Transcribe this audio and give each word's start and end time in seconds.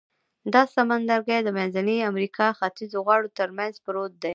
دا 0.53 0.61
سمندرګي 0.75 1.39
د 1.43 1.49
منځنۍ 1.57 1.97
امریکا 2.11 2.47
ختیځو 2.59 2.99
غاړو 3.07 3.29
تر 3.39 3.49
منځ 3.57 3.73
پروت 3.85 4.13
دی. 4.23 4.29